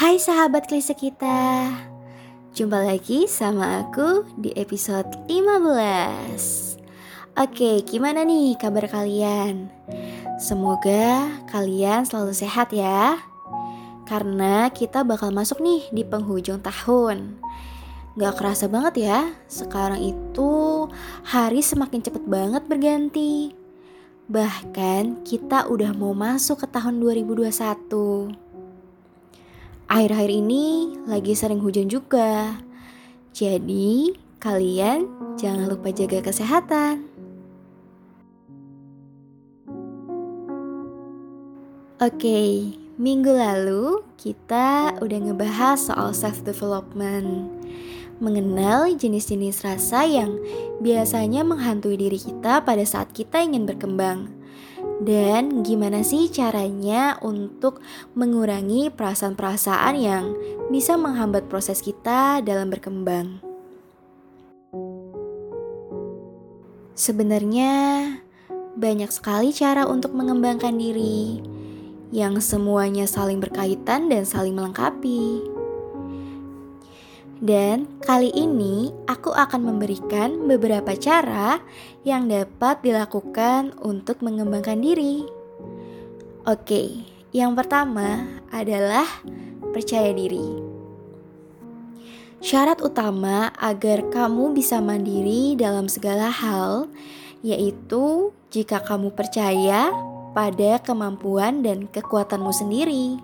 Hai 0.00 0.16
sahabat 0.16 0.64
klise 0.64 0.96
kita. 0.96 1.68
Jumpa 2.56 2.88
lagi 2.88 3.28
sama 3.28 3.84
aku 3.84 4.24
di 4.40 4.48
episode 4.56 5.04
15 5.28 6.80
Oke, 7.36 7.84
gimana 7.84 8.24
nih 8.24 8.56
kabar 8.56 8.88
kalian? 8.88 9.68
Semoga 10.40 11.28
kalian 11.52 12.08
selalu 12.08 12.32
sehat 12.32 12.72
ya. 12.72 13.20
Karena 14.08 14.72
kita 14.72 15.04
bakal 15.04 15.36
masuk 15.36 15.60
nih 15.60 15.84
di 15.92 16.00
penghujung 16.00 16.64
tahun. 16.64 17.36
Gak 18.16 18.40
kerasa 18.40 18.72
banget 18.72 19.04
ya 19.04 19.28
Sekarang 19.52 20.00
itu 20.00 20.88
hari 21.28 21.60
semakin 21.60 22.00
cepet 22.00 22.24
banget 22.24 22.64
berganti. 22.64 23.52
Bahkan 24.32 25.28
kita 25.28 25.68
udah 25.68 25.92
mau 25.92 26.16
masuk 26.16 26.64
ke 26.64 26.66
tahun 26.72 27.04
2021 27.04 28.49
Akhir-akhir 29.90 30.30
ini 30.30 30.94
lagi 31.10 31.34
sering 31.34 31.58
hujan 31.58 31.90
juga. 31.90 32.62
Jadi, 33.34 34.14
kalian 34.38 35.10
jangan 35.34 35.66
lupa 35.66 35.90
jaga 35.90 36.22
kesehatan. 36.22 37.10
Oke, 41.98 42.70
minggu 43.02 43.34
lalu 43.34 44.06
kita 44.14 44.94
udah 45.02 45.18
ngebahas 45.26 45.82
soal 45.82 46.14
self 46.14 46.38
development. 46.46 47.50
Mengenal 48.22 48.94
jenis-jenis 48.94 49.66
rasa 49.66 50.06
yang 50.06 50.38
biasanya 50.78 51.42
menghantui 51.42 51.98
diri 51.98 52.22
kita 52.22 52.62
pada 52.62 52.86
saat 52.86 53.10
kita 53.10 53.42
ingin 53.42 53.66
berkembang 53.66 54.39
dan 55.00 55.64
gimana 55.64 56.04
sih 56.04 56.28
caranya 56.28 57.16
untuk 57.24 57.80
mengurangi 58.12 58.92
perasaan-perasaan 58.92 59.94
yang 59.96 60.36
bisa 60.68 61.00
menghambat 61.00 61.48
proses 61.48 61.80
kita 61.80 62.44
dalam 62.44 62.68
berkembang. 62.68 63.40
Sebenarnya 66.92 67.72
banyak 68.76 69.08
sekali 69.08 69.56
cara 69.56 69.88
untuk 69.88 70.12
mengembangkan 70.12 70.76
diri 70.76 71.40
yang 72.12 72.36
semuanya 72.44 73.08
saling 73.08 73.40
berkaitan 73.40 74.12
dan 74.12 74.28
saling 74.28 74.52
melengkapi. 74.52 75.59
Dan 77.40 77.88
kali 78.04 78.28
ini 78.36 78.92
aku 79.08 79.32
akan 79.32 79.72
memberikan 79.72 80.44
beberapa 80.44 80.92
cara 80.92 81.64
yang 82.04 82.28
dapat 82.28 82.84
dilakukan 82.84 83.72
untuk 83.80 84.20
mengembangkan 84.20 84.76
diri. 84.76 85.24
Oke, 86.44 87.00
yang 87.32 87.56
pertama 87.56 88.28
adalah 88.52 89.08
percaya 89.72 90.12
diri. 90.12 90.60
Syarat 92.44 92.84
utama 92.84 93.52
agar 93.56 94.08
kamu 94.12 94.52
bisa 94.56 94.80
mandiri 94.80 95.56
dalam 95.56 95.88
segala 95.88 96.28
hal 96.28 96.92
yaitu 97.40 98.36
jika 98.52 98.84
kamu 98.84 99.16
percaya 99.16 99.88
pada 100.36 100.76
kemampuan 100.84 101.64
dan 101.64 101.88
kekuatanmu 101.88 102.52
sendiri. 102.52 103.16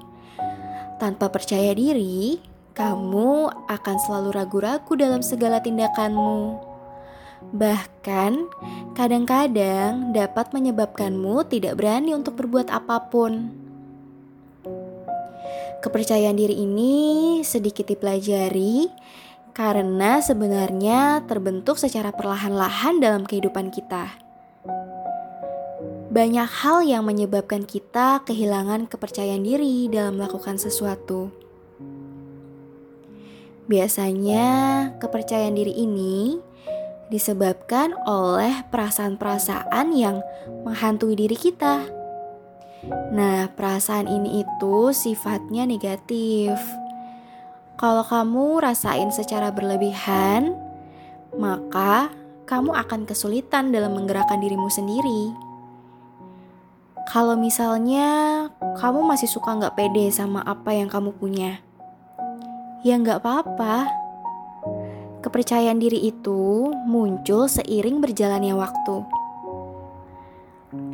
Tanpa 0.97 1.29
percaya 1.29 1.77
diri, 1.77 2.41
kamu 2.77 3.49
akan 3.73 3.97
selalu 4.05 4.37
ragu-ragu 4.37 4.93
dalam 5.01 5.25
segala 5.25 5.65
tindakanmu. 5.65 6.61
Bahkan, 7.57 8.33
kadang-kadang 8.93 10.13
dapat 10.13 10.53
menyebabkanmu 10.53 11.49
tidak 11.49 11.81
berani 11.81 12.13
untuk 12.13 12.37
berbuat 12.37 12.69
apa 12.69 13.09
pun. 13.09 13.49
Kepercayaan 15.81 16.37
diri 16.37 16.53
ini 16.61 16.95
sedikit 17.49 17.89
dipelajari 17.89 18.93
karena 19.57 20.21
sebenarnya 20.21 21.25
terbentuk 21.25 21.81
secara 21.81 22.13
perlahan-lahan 22.13 23.01
dalam 23.01 23.25
kehidupan 23.25 23.73
kita. 23.73 24.21
Banyak 26.13 26.49
hal 26.49 26.85
yang 26.85 27.09
menyebabkan 27.09 27.65
kita 27.65 28.21
kehilangan 28.29 28.85
kepercayaan 28.89 29.45
diri 29.45 29.89
dalam 29.89 30.21
melakukan 30.21 30.61
sesuatu. 30.61 31.46
Biasanya, 33.67 34.47
kepercayaan 35.03 35.59
diri 35.59 35.75
ini 35.75 36.39
disebabkan 37.11 37.95
oleh 38.07 38.63
perasaan-perasaan 38.71 39.91
yang 39.95 40.23
menghantui 40.63 41.19
diri 41.19 41.35
kita. 41.35 41.83
Nah, 43.11 43.51
perasaan 43.51 44.07
ini 44.07 44.47
itu 44.47 44.95
sifatnya 44.95 45.67
negatif. 45.67 46.55
Kalau 47.75 48.07
kamu 48.07 48.63
rasain 48.63 49.11
secara 49.11 49.51
berlebihan, 49.51 50.55
maka 51.35 52.15
kamu 52.47 52.71
akan 52.71 53.03
kesulitan 53.05 53.75
dalam 53.75 53.99
menggerakkan 53.99 54.39
dirimu 54.39 54.71
sendiri. 54.71 55.35
Kalau 57.11 57.35
misalnya 57.35 58.47
kamu 58.79 59.03
masih 59.03 59.27
suka 59.27 59.59
nggak 59.59 59.75
pede 59.75 60.11
sama 60.15 60.43
apa 60.47 60.75
yang 60.75 60.87
kamu 60.87 61.15
punya, 61.19 61.66
ya 62.87 62.95
nggak 63.03 63.19
apa-apa. 63.19 63.91
Kepercayaan 65.19 65.83
diri 65.83 66.07
itu 66.07 66.71
muncul 66.87 67.51
seiring 67.51 67.99
berjalannya 67.99 68.55
waktu. 68.55 69.03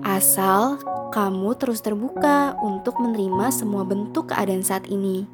Asal 0.01 0.81
kamu 1.13 1.53
terus 1.61 1.85
terbuka 1.85 2.57
untuk 2.65 2.97
menerima 2.97 3.53
semua 3.53 3.85
bentuk 3.85 4.33
keadaan 4.33 4.65
saat 4.65 4.89
ini. 4.89 5.29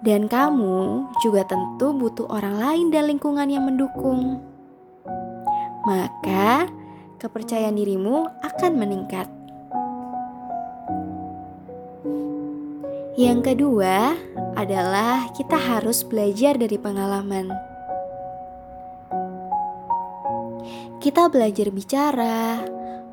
Dan 0.00 0.24
kamu 0.24 1.04
juga 1.20 1.44
tentu 1.44 1.92
butuh 1.92 2.32
orang 2.32 2.56
lain 2.56 2.86
dan 2.88 3.04
lingkungan 3.12 3.52
yang 3.52 3.68
mendukung. 3.68 4.40
Maka 5.84 6.64
kepercayaan 7.20 7.76
dirimu 7.76 8.24
akan 8.40 8.72
meningkat. 8.72 9.28
Yang 13.20 13.52
kedua 13.52 14.16
adalah 14.56 15.28
kita 15.36 15.60
harus 15.60 16.00
belajar 16.00 16.56
dari 16.56 16.80
pengalaman. 16.80 17.52
Kita 20.96 21.28
belajar 21.28 21.68
bicara, 21.70 22.64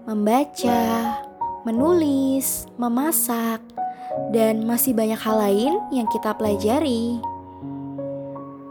membaca, 0.08 1.20
menulis, 1.68 2.66
memasak, 2.80 3.60
dan 4.32 4.64
masih 4.64 4.96
banyak 4.96 5.20
hal 5.20 5.38
lain 5.38 5.74
yang 5.92 6.08
kita 6.10 6.32
pelajari. 6.34 7.20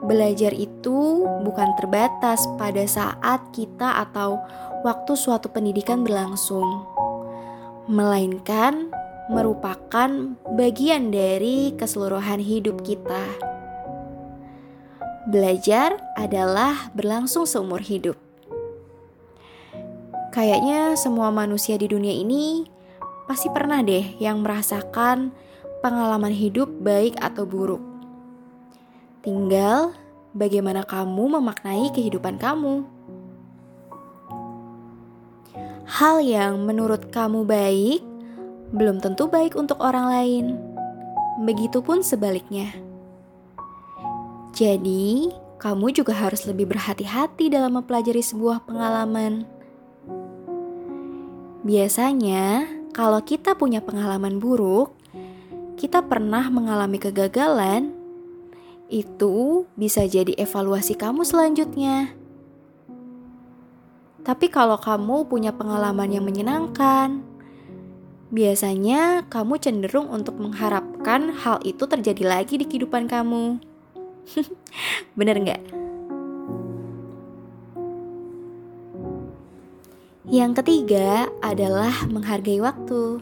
Belajar 0.03 0.51
itu 0.57 1.29
bukan 1.47 1.77
terbatas 1.79 2.49
pada 2.59 2.83
saat 2.89 3.39
kita 3.55 4.03
atau 4.09 4.41
waktu 4.83 5.13
suatu 5.15 5.47
pendidikan 5.53 6.03
berlangsung, 6.03 6.83
melainkan 7.87 8.91
merupakan 9.33 10.37
bagian 10.53 11.09
dari 11.09 11.73
keseluruhan 11.73 12.45
hidup 12.45 12.85
kita. 12.85 13.25
Belajar 15.33 15.97
adalah 16.21 16.93
berlangsung 16.93 17.49
seumur 17.49 17.81
hidup. 17.81 18.21
Kayaknya 20.33 21.01
semua 21.01 21.33
manusia 21.33 21.81
di 21.81 21.89
dunia 21.89 22.13
ini 22.13 22.69
pasti 23.25 23.49
pernah 23.49 23.81
deh 23.81 24.21
yang 24.21 24.45
merasakan 24.45 25.33
pengalaman 25.81 26.33
hidup 26.37 26.69
baik 26.85 27.17
atau 27.17 27.49
buruk. 27.49 27.81
Tinggal 29.25 29.97
bagaimana 30.37 30.85
kamu 30.85 31.41
memaknai 31.41 31.89
kehidupan 31.97 32.37
kamu. 32.37 32.85
Hal 35.89 36.25
yang 36.25 36.65
menurut 36.65 37.13
kamu 37.13 37.45
baik 37.45 38.12
belum 38.73 39.05
tentu 39.05 39.29
baik 39.29 39.55
untuk 39.55 39.79
orang 39.85 40.09
lain. 40.09 40.45
Begitupun 41.45 42.01
sebaliknya. 42.01 42.73
Jadi, 44.53 45.33
kamu 45.61 45.97
juga 45.97 46.13
harus 46.17 46.45
lebih 46.45 46.69
berhati-hati 46.73 47.53
dalam 47.53 47.81
mempelajari 47.81 48.21
sebuah 48.21 48.65
pengalaman. 48.69 49.49
Biasanya, 51.63 52.67
kalau 52.93 53.23
kita 53.25 53.57
punya 53.57 53.81
pengalaman 53.81 54.37
buruk, 54.43 54.93
kita 55.81 56.05
pernah 56.05 56.53
mengalami 56.53 57.01
kegagalan, 57.01 57.97
itu 58.93 59.65
bisa 59.73 60.05
jadi 60.05 60.37
evaluasi 60.37 60.93
kamu 60.99 61.25
selanjutnya. 61.25 62.13
Tapi 64.23 64.47
kalau 64.53 64.77
kamu 64.77 65.27
punya 65.27 65.51
pengalaman 65.57 66.13
yang 66.13 66.29
menyenangkan, 66.29 67.25
biasanya 68.33 69.29
kamu 69.29 69.61
cenderung 69.61 70.09
untuk 70.09 70.41
mengharapkan 70.41 71.37
hal 71.37 71.61
itu 71.69 71.85
terjadi 71.85 72.25
lagi 72.25 72.57
di 72.57 72.65
kehidupan 72.65 73.05
kamu. 73.05 73.61
Bener 75.19 75.37
nggak? 75.37 75.63
Yang 80.33 80.65
ketiga 80.65 81.29
adalah 81.45 81.93
menghargai 82.09 82.57
waktu. 82.65 83.21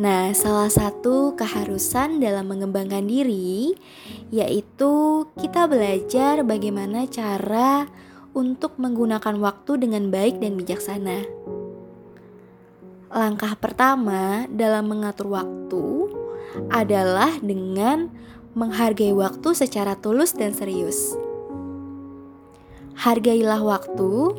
Nah, 0.00 0.32
salah 0.32 0.72
satu 0.72 1.36
keharusan 1.36 2.20
dalam 2.20 2.48
mengembangkan 2.48 3.04
diri 3.04 3.76
yaitu 4.32 5.24
kita 5.36 5.68
belajar 5.68 6.40
bagaimana 6.40 7.04
cara 7.08 7.84
untuk 8.36 8.76
menggunakan 8.80 9.36
waktu 9.40 9.84
dengan 9.88 10.08
baik 10.08 10.40
dan 10.40 10.56
bijaksana. 10.56 11.24
Langkah 13.16 13.56
pertama 13.56 14.44
dalam 14.52 14.92
mengatur 14.92 15.32
waktu 15.32 16.12
adalah 16.68 17.32
dengan 17.40 18.12
menghargai 18.52 19.16
waktu 19.16 19.56
secara 19.56 19.96
tulus 19.96 20.36
dan 20.36 20.52
serius. 20.52 21.16
Hargailah 22.92 23.64
waktu, 23.64 24.36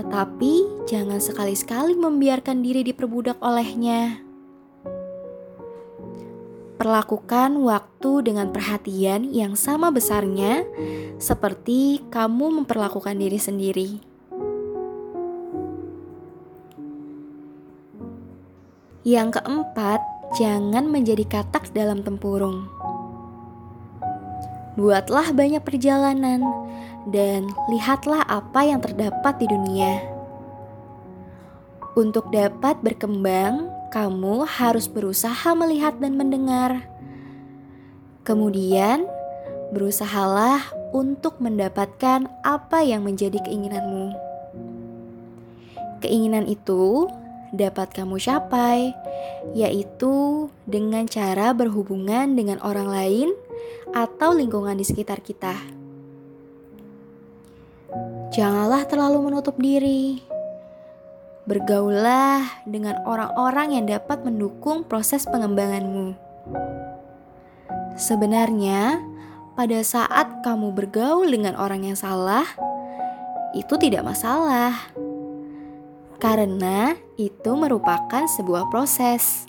tetapi 0.00 0.52
jangan 0.88 1.20
sekali-sekali 1.20 1.92
membiarkan 1.92 2.64
diri 2.64 2.88
diperbudak 2.88 3.36
olehnya. 3.44 4.24
Perlakukan 6.80 7.60
waktu 7.60 8.32
dengan 8.32 8.48
perhatian 8.48 9.28
yang 9.28 9.52
sama 9.60 9.92
besarnya, 9.92 10.64
seperti 11.20 12.00
kamu 12.08 12.64
memperlakukan 12.64 13.20
diri 13.20 13.36
sendiri. 13.36 14.09
Yang 19.00 19.40
keempat, 19.40 20.04
jangan 20.36 20.84
menjadi 20.92 21.24
katak 21.24 21.72
dalam 21.72 22.04
tempurung. 22.04 22.68
Buatlah 24.76 25.32
banyak 25.32 25.64
perjalanan 25.64 26.44
dan 27.08 27.48
lihatlah 27.72 28.20
apa 28.28 28.60
yang 28.60 28.84
terdapat 28.84 29.40
di 29.40 29.48
dunia. 29.48 30.04
Untuk 31.96 32.28
dapat 32.28 32.76
berkembang, 32.84 33.72
kamu 33.88 34.44
harus 34.44 34.84
berusaha 34.84 35.48
melihat 35.56 35.96
dan 35.96 36.20
mendengar. 36.20 36.84
Kemudian, 38.20 39.08
berusahalah 39.72 40.60
untuk 40.92 41.40
mendapatkan 41.40 42.28
apa 42.44 42.84
yang 42.84 43.08
menjadi 43.08 43.40
keinginanmu. 43.48 44.12
Keinginan 46.04 46.44
itu 46.44 47.08
dapat 47.50 47.94
kamu 47.94 48.18
capai, 48.18 48.94
yaitu 49.54 50.48
dengan 50.66 51.06
cara 51.06 51.54
berhubungan 51.54 52.34
dengan 52.34 52.58
orang 52.62 52.88
lain 52.88 53.28
atau 53.94 54.34
lingkungan 54.34 54.78
di 54.78 54.86
sekitar 54.86 55.22
kita. 55.22 55.54
Janganlah 58.30 58.86
terlalu 58.86 59.26
menutup 59.26 59.58
diri 59.58 60.30
Bergaulah 61.50 62.62
dengan 62.62 63.02
orang-orang 63.02 63.74
yang 63.74 63.90
dapat 63.90 64.22
mendukung 64.22 64.86
proses 64.86 65.26
pengembanganmu. 65.26 66.14
Sebenarnya, 67.98 69.02
pada 69.58 69.82
saat 69.82 70.46
kamu 70.46 70.70
bergaul 70.70 71.26
dengan 71.26 71.58
orang 71.58 71.90
yang 71.90 71.98
salah, 71.98 72.46
itu 73.56 73.74
tidak 73.82 74.06
masalah, 74.06 74.78
karena 76.20 77.00
itu 77.16 77.50
merupakan 77.56 78.28
sebuah 78.28 78.68
proses. 78.68 79.48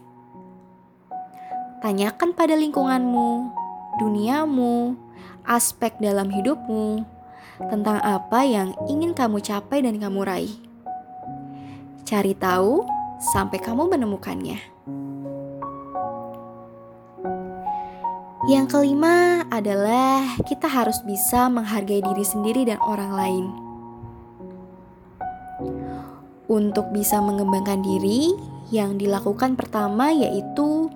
Tanyakan 1.84 2.32
pada 2.32 2.56
lingkunganmu, 2.56 3.52
duniamu, 4.00 4.96
aspek 5.44 5.92
dalam 6.00 6.32
hidupmu 6.32 7.04
tentang 7.68 8.00
apa 8.00 8.48
yang 8.48 8.72
ingin 8.88 9.12
kamu 9.12 9.44
capai 9.44 9.84
dan 9.84 10.00
kamu 10.00 10.24
raih. 10.24 10.56
Cari 12.08 12.32
tahu 12.40 12.88
sampai 13.20 13.60
kamu 13.60 13.92
menemukannya. 13.92 14.58
Yang 18.50 18.66
kelima 18.74 19.46
adalah 19.54 20.40
kita 20.50 20.66
harus 20.66 20.98
bisa 21.06 21.46
menghargai 21.52 22.02
diri 22.02 22.26
sendiri 22.26 22.66
dan 22.66 22.82
orang 22.82 23.12
lain. 23.14 23.71
Untuk 26.52 26.92
bisa 26.92 27.24
mengembangkan 27.24 27.80
diri, 27.80 28.36
yang 28.76 29.00
dilakukan 29.00 29.56
pertama 29.56 30.12
yaitu 30.12 30.92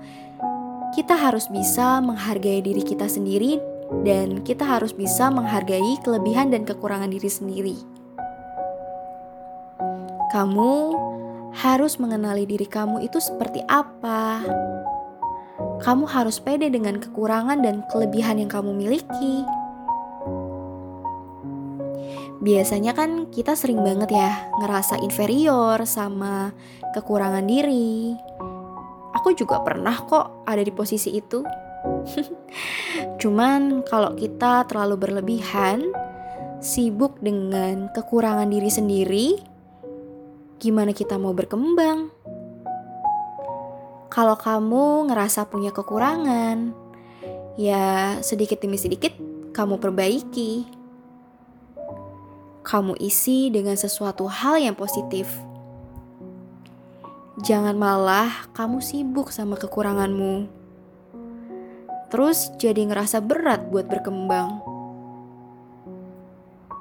kita 0.95 1.15
harus 1.15 1.47
bisa 1.47 2.03
menghargai 2.03 2.59
diri 2.59 2.83
kita 2.83 3.07
sendiri 3.07 3.59
dan 4.03 4.43
kita 4.43 4.67
harus 4.67 4.91
bisa 4.95 5.31
menghargai 5.31 5.99
kelebihan 6.03 6.51
dan 6.51 6.67
kekurangan 6.67 7.11
diri 7.11 7.31
sendiri. 7.31 7.77
Kamu 10.35 10.73
harus 11.55 11.95
mengenali 12.03 12.43
diri 12.43 12.67
kamu 12.67 13.07
itu 13.07 13.23
seperti 13.23 13.63
apa. 13.71 14.43
Kamu 15.79 16.03
harus 16.07 16.39
pede 16.43 16.67
dengan 16.67 16.99
kekurangan 16.99 17.63
dan 17.63 17.83
kelebihan 17.91 18.43
yang 18.43 18.51
kamu 18.51 18.75
miliki. 18.75 19.47
Biasanya 22.43 22.91
kan 22.91 23.31
kita 23.31 23.55
sering 23.55 23.79
banget 23.79 24.11
ya 24.11 24.51
ngerasa 24.59 24.99
inferior 24.99 25.79
sama 25.87 26.51
kekurangan 26.91 27.47
diri. 27.47 28.15
Aku 29.15 29.31
juga 29.31 29.63
pernah 29.63 29.95
kok 29.95 30.43
ada 30.43 30.59
di 30.59 30.71
posisi 30.75 31.15
itu. 31.15 31.39
Cuman 33.21 33.85
kalau 33.87 34.11
kita 34.19 34.67
terlalu 34.67 34.95
berlebihan, 35.07 35.95
sibuk 36.59 37.21
dengan 37.23 37.87
kekurangan 37.95 38.51
diri 38.51 38.67
sendiri, 38.67 39.27
gimana 40.59 40.91
kita 40.91 41.15
mau 41.15 41.31
berkembang? 41.31 42.11
Kalau 44.11 44.35
kamu 44.39 45.11
ngerasa 45.11 45.47
punya 45.47 45.75
kekurangan, 45.75 46.71
ya 47.59 48.19
sedikit 48.19 48.59
demi 48.63 48.79
sedikit 48.79 49.11
kamu 49.55 49.79
perbaiki. 49.79 50.84
Kamu 52.65 52.97
isi 52.97 53.53
dengan 53.53 53.77
sesuatu 53.77 54.25
hal 54.25 54.57
yang 54.57 54.73
positif. 54.73 55.29
Jangan 57.45 57.77
malah 57.77 58.49
kamu 58.57 58.81
sibuk 58.81 59.29
sama 59.29 59.53
kekuranganmu. 59.53 60.49
Terus 62.09 62.49
jadi 62.57 62.89
ngerasa 62.89 63.21
berat 63.21 63.69
buat 63.69 63.85
berkembang. 63.85 64.65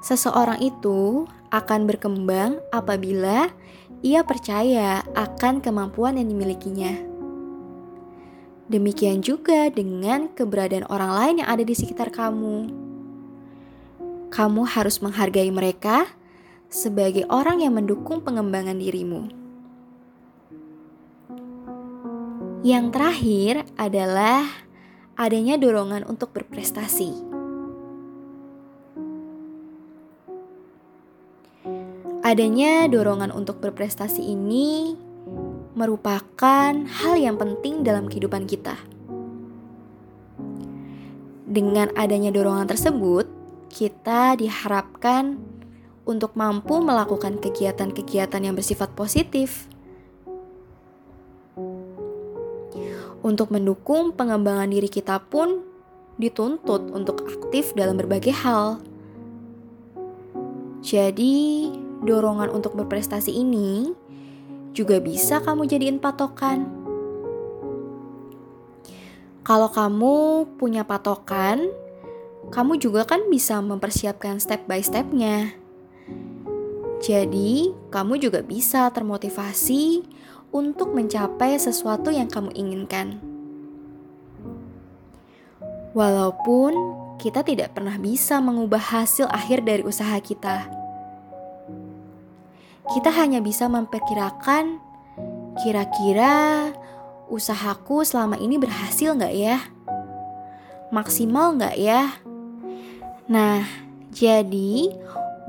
Seseorang 0.01 0.57
itu 0.57 1.29
akan 1.53 1.85
berkembang 1.85 2.57
apabila 2.73 3.53
ia 4.01 4.25
percaya 4.25 5.05
akan 5.13 5.61
kemampuan 5.61 6.17
yang 6.17 6.33
dimilikinya. 6.33 6.93
Demikian 8.65 9.21
juga 9.21 9.69
dengan 9.69 10.33
keberadaan 10.33 10.89
orang 10.89 11.11
lain 11.13 11.35
yang 11.45 11.49
ada 11.53 11.61
di 11.61 11.77
sekitar 11.77 12.09
kamu. 12.09 12.84
Kamu 14.35 14.67
harus 14.67 14.99
menghargai 14.99 15.47
mereka 15.47 16.11
sebagai 16.67 17.23
orang 17.31 17.63
yang 17.63 17.71
mendukung 17.71 18.19
pengembangan 18.19 18.75
dirimu. 18.75 19.31
Yang 22.67 22.85
terakhir 22.91 23.53
adalah 23.79 24.43
adanya 25.15 25.55
dorongan 25.55 26.03
untuk 26.03 26.35
berprestasi. 26.35 27.15
Adanya 32.19 32.91
dorongan 32.91 33.31
untuk 33.31 33.63
berprestasi 33.63 34.19
ini 34.19 34.99
merupakan 35.79 36.75
hal 36.75 37.13
yang 37.15 37.39
penting 37.39 37.87
dalam 37.87 38.11
kehidupan 38.11 38.43
kita. 38.51 38.75
Dengan 41.47 41.87
adanya 41.95 42.35
dorongan 42.35 42.67
tersebut, 42.67 43.44
kita 43.75 44.39
diharapkan 44.39 45.35
untuk 46.07 46.31
mampu 46.39 46.79
melakukan 46.79 47.43
kegiatan-kegiatan 47.43 48.39
yang 48.39 48.55
bersifat 48.55 48.95
positif. 48.95 49.67
Untuk 53.19 53.51
mendukung 53.51 54.15
pengembangan 54.15 54.71
diri 54.71 54.87
kita 54.87 55.19
pun 55.19 55.67
dituntut 56.15 56.87
untuk 56.95 57.27
aktif 57.27 57.75
dalam 57.75 57.99
berbagai 57.99 58.31
hal. 58.31 58.79
Jadi, 60.79 61.67
dorongan 61.99 62.55
untuk 62.55 62.79
berprestasi 62.79 63.35
ini 63.35 63.91
juga 64.71 65.03
bisa 65.03 65.43
kamu 65.43 65.67
jadiin 65.67 65.99
patokan. 65.99 66.63
Kalau 69.43 69.67
kamu 69.67 70.45
punya 70.55 70.87
patokan, 70.87 71.84
kamu 72.53 72.81
juga 72.81 73.05
kan 73.05 73.29
bisa 73.29 73.61
mempersiapkan 73.61 74.41
step 74.41 74.65
by 74.69 74.81
stepnya. 74.81 75.53
Jadi, 77.01 77.73
kamu 77.93 78.17
juga 78.17 78.41
bisa 78.41 78.89
termotivasi 78.89 80.05
untuk 80.49 80.95
mencapai 80.95 81.59
sesuatu 81.59 82.09
yang 82.09 82.31
kamu 82.31 82.49
inginkan. 82.55 83.21
Walaupun 85.95 86.73
kita 87.21 87.45
tidak 87.45 87.77
pernah 87.77 87.95
bisa 87.95 88.41
mengubah 88.43 88.81
hasil 88.81 89.29
akhir 89.31 89.63
dari 89.63 89.83
usaha 89.85 90.19
kita 90.19 90.85
kita 92.85 93.09
hanya 93.09 93.41
bisa 93.41 93.65
memperkirakan 93.65 94.77
kira-kira 95.65 96.69
usahaku 97.25 98.05
selama 98.05 98.37
ini 98.37 98.61
berhasil 98.61 99.17
nggak 99.17 99.33
ya? 99.33 99.57
Maksimal 100.93 101.57
nggak 101.57 101.75
ya? 101.81 102.13
Nah, 103.25 103.65
jadi 104.13 104.93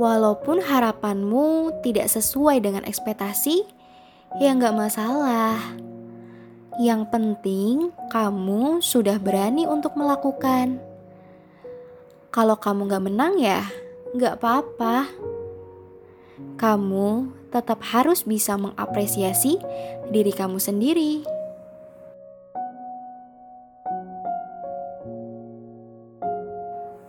walaupun 0.00 0.64
harapanmu 0.64 1.76
tidak 1.84 2.08
sesuai 2.08 2.64
dengan 2.64 2.88
ekspektasi, 2.88 3.68
ya 4.40 4.56
nggak 4.56 4.76
masalah. 4.76 5.60
Yang 6.80 7.08
penting 7.08 7.92
kamu 8.12 8.80
sudah 8.80 9.20
berani 9.20 9.68
untuk 9.68 9.92
melakukan. 9.96 10.80
Kalau 12.32 12.56
kamu 12.56 12.88
nggak 12.88 13.04
menang 13.12 13.34
ya, 13.40 13.64
nggak 14.16 14.40
apa-apa. 14.40 15.08
Kamu 16.56 17.32
tetap 17.52 17.80
harus 17.92 18.24
bisa 18.24 18.56
mengapresiasi 18.60 19.56
diri 20.12 20.32
kamu 20.32 20.60
sendiri. 20.60 21.35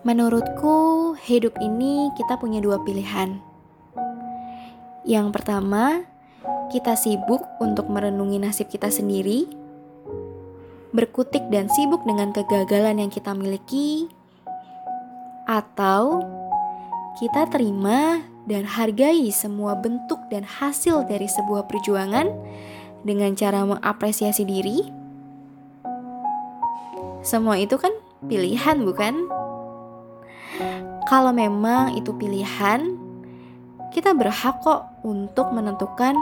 Menurutku, 0.07 1.19
hidup 1.19 1.59
ini 1.59 2.15
kita 2.15 2.39
punya 2.39 2.63
dua 2.63 2.79
pilihan. 2.79 3.43
Yang 5.03 5.35
pertama, 5.35 6.07
kita 6.71 6.95
sibuk 6.95 7.43
untuk 7.59 7.91
merenungi 7.91 8.39
nasib 8.39 8.71
kita 8.71 8.87
sendiri, 8.87 9.51
berkutik 10.95 11.51
dan 11.51 11.67
sibuk 11.67 12.07
dengan 12.07 12.31
kegagalan 12.31 13.03
yang 13.03 13.11
kita 13.11 13.35
miliki, 13.35 14.07
atau 15.43 16.23
kita 17.19 17.51
terima 17.51 18.23
dan 18.47 18.63
hargai 18.63 19.27
semua 19.35 19.75
bentuk 19.75 20.23
dan 20.31 20.47
hasil 20.47 21.03
dari 21.03 21.27
sebuah 21.27 21.67
perjuangan 21.67 22.31
dengan 23.03 23.35
cara 23.35 23.59
mengapresiasi 23.67 24.47
diri. 24.47 24.87
Semua 27.27 27.59
itu 27.59 27.75
kan 27.75 27.91
pilihan, 28.23 28.87
bukan? 28.87 29.46
Kalau 31.07 31.31
memang 31.31 31.95
itu 31.95 32.11
pilihan, 32.15 32.97
kita 33.95 34.11
berhak 34.11 34.59
kok 34.61 34.91
untuk 35.07 35.49
menentukan 35.55 36.15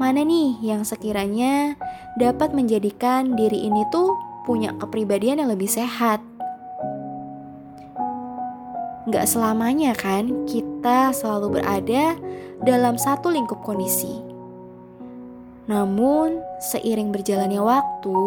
mana 0.00 0.24
nih 0.24 0.56
yang 0.64 0.82
sekiranya 0.86 1.76
dapat 2.16 2.56
menjadikan 2.56 3.36
diri 3.36 3.68
ini 3.68 3.84
tuh 3.92 4.16
punya 4.48 4.74
kepribadian 4.80 5.44
yang 5.44 5.50
lebih 5.52 5.68
sehat 5.68 6.22
Gak 9.10 9.26
selamanya 9.26 9.98
kan 9.98 10.46
kita 10.46 11.10
selalu 11.10 11.58
berada 11.58 12.14
dalam 12.62 12.94
satu 12.94 13.34
lingkup 13.34 13.58
kondisi. 13.66 14.22
Namun, 15.66 16.38
seiring 16.62 17.10
berjalannya 17.10 17.58
waktu, 17.58 18.18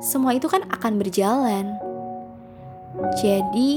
semua 0.00 0.32
itu 0.32 0.48
kan 0.48 0.64
akan 0.72 0.96
berjalan. 0.96 1.76
Jadi, 3.20 3.76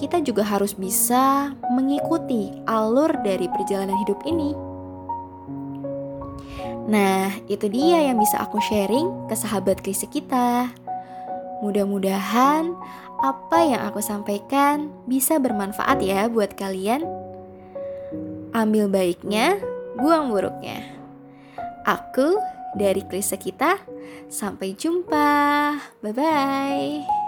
kita 0.00 0.24
juga 0.24 0.40
harus 0.40 0.72
bisa 0.72 1.52
mengikuti 1.68 2.48
alur 2.64 3.12
dari 3.20 3.44
perjalanan 3.52 4.00
hidup 4.00 4.16
ini. 4.24 4.56
Nah, 6.88 7.28
itu 7.46 7.68
dia 7.68 8.08
yang 8.08 8.16
bisa 8.16 8.40
aku 8.40 8.56
sharing 8.64 9.28
ke 9.28 9.36
sahabat 9.36 9.84
krisis 9.84 10.08
kita. 10.08 10.72
Mudah-mudahan 11.60 12.72
apa 13.20 13.58
yang 13.60 13.84
aku 13.84 14.00
sampaikan 14.00 14.88
bisa 15.04 15.36
bermanfaat 15.36 16.00
ya 16.00 16.26
buat 16.32 16.56
kalian. 16.56 17.04
Ambil 18.56 18.88
baiknya, 18.88 19.60
buang 20.00 20.32
buruknya. 20.32 20.82
Aku 21.84 22.40
dari 22.74 23.04
Krisa 23.06 23.36
kita, 23.36 23.78
sampai 24.26 24.74
jumpa. 24.74 25.76
Bye-bye. 26.02 27.19